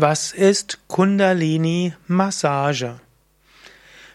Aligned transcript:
Was 0.00 0.30
ist 0.30 0.78
Kundalini-Massage? 0.86 3.00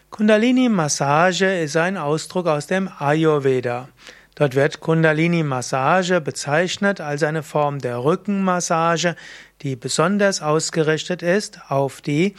Kundalini-Massage 0.08 1.60
ist 1.60 1.76
ein 1.76 1.98
Ausdruck 1.98 2.46
aus 2.46 2.66
dem 2.66 2.88
Ayurveda. 2.98 3.90
Dort 4.34 4.54
wird 4.54 4.80
Kundalini-Massage 4.80 6.22
bezeichnet 6.22 7.02
als 7.02 7.22
eine 7.22 7.42
Form 7.42 7.80
der 7.80 8.02
Rückenmassage, 8.02 9.14
die 9.60 9.76
besonders 9.76 10.40
ausgerichtet 10.40 11.20
ist 11.20 11.60
auf 11.68 12.00
die 12.00 12.34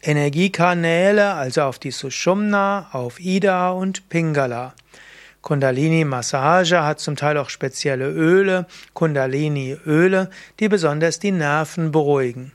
Energiekanäle, 0.00 1.34
also 1.34 1.64
auf 1.64 1.78
die 1.78 1.90
Sushumna, 1.90 2.88
auf 2.92 3.20
Ida 3.20 3.72
und 3.72 4.08
Pingala. 4.08 4.72
Kundalini-Massage 5.44 6.82
hat 6.82 7.00
zum 7.00 7.16
Teil 7.16 7.36
auch 7.36 7.50
spezielle 7.50 8.08
Öle, 8.08 8.66
Kundalini-Öle, 8.94 10.30
die 10.58 10.68
besonders 10.70 11.18
die 11.18 11.32
Nerven 11.32 11.92
beruhigen. 11.92 12.52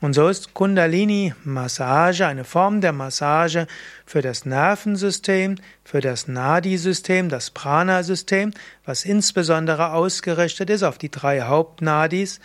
Und 0.00 0.14
so 0.14 0.26
ist 0.26 0.52
Kundalini-Massage 0.52 2.26
eine 2.26 2.42
Form 2.42 2.80
der 2.80 2.92
Massage 2.92 3.68
für 4.04 4.22
das 4.22 4.44
Nervensystem, 4.44 5.54
für 5.84 6.00
das 6.00 6.26
Nadi-System, 6.26 7.28
das 7.28 7.52
Prana-System, 7.52 8.52
was 8.84 9.04
insbesondere 9.04 9.92
ausgerichtet 9.92 10.68
ist 10.68 10.82
auf 10.82 10.98
die 10.98 11.12
drei 11.12 11.42
Hauptnadis, 11.42 12.40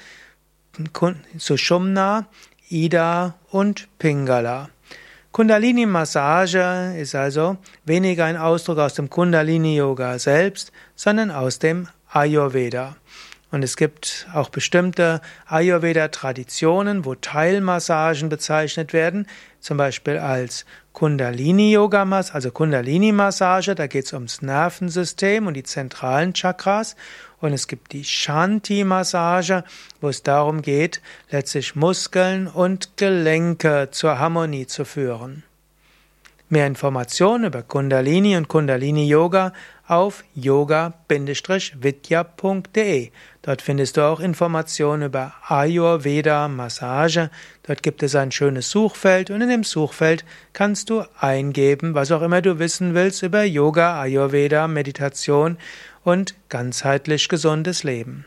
Sushumna, 1.39 2.27
Ida 2.69 3.33
und 3.49 3.87
Pingala. 3.97 4.69
Kundalini-Massage 5.37 6.95
ist 6.97 7.13
also 7.13 7.57
weniger 7.85 8.25
ein 8.25 8.37
Ausdruck 8.37 8.79
aus 8.79 8.95
dem 8.95 9.11
Kundalini-Yoga 9.11 10.17
selbst, 10.17 10.71
sondern 10.95 11.29
aus 11.29 11.59
dem 11.59 11.87
Ayurveda. 12.09 12.95
Und 13.51 13.61
es 13.61 13.77
gibt 13.77 14.25
auch 14.33 14.49
bestimmte 14.49 15.21
Ayurveda-Traditionen, 15.45 17.05
wo 17.05 17.13
Teilmassagen 17.13 18.29
bezeichnet 18.29 18.93
werden, 18.93 19.27
zum 19.67 19.77
Beispiel 19.77 20.17
als 20.17 20.65
Kundalini-Yoga, 20.93 22.03
also 22.09 22.51
Kundalini-Massage, 22.51 23.75
da 23.75 23.87
geht 23.87 24.05
es 24.05 24.13
ums 24.13 24.41
Nervensystem 24.41 25.45
und 25.45 25.55
die 25.55 25.63
zentralen 25.63 26.33
Chakras. 26.33 26.95
Und 27.41 27.51
es 27.51 27.67
gibt 27.67 27.91
die 27.91 28.05
Shanti-Massage, 28.05 29.65
wo 29.99 30.07
es 30.07 30.23
darum 30.23 30.61
geht, 30.61 31.01
letztlich 31.29 31.75
Muskeln 31.75 32.47
und 32.47 32.95
Gelenke 32.95 33.89
zur 33.91 34.17
Harmonie 34.17 34.67
zu 34.67 34.85
führen. 34.85 35.43
Mehr 36.49 36.65
Informationen 36.65 37.43
über 37.43 37.61
Kundalini 37.61 38.37
und 38.37 38.47
Kundalini 38.47 39.05
Yoga 39.05 39.51
auf 39.85 40.23
yoga-vidya.de. 40.33 43.11
Dort 43.41 43.61
findest 43.61 43.97
du 43.97 44.01
auch 44.01 44.21
Informationen 44.21 45.03
über 45.03 45.33
Ayurveda 45.45 46.47
Massage. 46.47 47.29
Dort 47.63 47.83
gibt 47.83 48.01
es 48.01 48.15
ein 48.15 48.31
schönes 48.31 48.71
Suchfeld 48.71 49.29
und 49.29 49.41
in 49.41 49.49
dem 49.49 49.65
Suchfeld 49.65 50.23
kannst 50.53 50.89
du 50.89 51.03
eingeben, 51.19 51.95
was 51.95 52.13
auch 52.13 52.21
immer 52.21 52.41
du 52.41 52.59
wissen 52.59 52.93
willst 52.93 53.23
über 53.23 53.43
Yoga, 53.43 53.99
Ayurveda, 53.99 54.69
Meditation 54.69 55.57
und 56.05 56.33
ganzheitlich 56.47 57.27
gesundes 57.27 57.83
Leben. 57.83 58.23